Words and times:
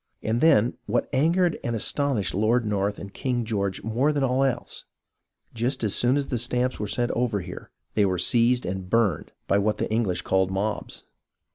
And 0.23 0.41
then, 0.41 0.79
what 0.87 1.07
angered 1.13 1.59
and 1.63 1.75
astonished 1.75 2.33
Lord 2.33 2.65
North 2.65 2.97
and 2.97 3.13
King 3.13 3.45
George 3.45 3.83
more 3.83 4.11
than 4.11 4.23
all 4.23 4.43
else, 4.43 4.85
just 5.53 5.83
as 5.83 5.93
soon 5.93 6.17
as 6.17 6.29
the 6.29 6.39
stamps 6.39 6.79
were 6.79 6.87
sent 6.87 7.11
over 7.11 7.41
here, 7.41 7.69
they 7.93 8.07
were 8.07 8.17
seized 8.17 8.65
and 8.65 8.89
burned 8.89 9.31
by 9.45 9.59
what 9.59 9.77
the 9.77 9.91
English 9.91 10.23
called 10.23 10.49
mobs. 10.49 11.03